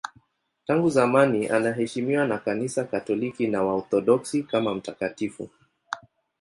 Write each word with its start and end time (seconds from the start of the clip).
Tangu 0.67 0.89
zamani 0.89 1.49
anaheshimiwa 1.49 2.27
na 2.27 2.37
Kanisa 2.37 2.83
Katoliki 2.83 3.47
na 3.47 3.63
Waorthodoksi 3.63 4.43
kama 4.43 4.73
mtakatifu. 4.75 5.49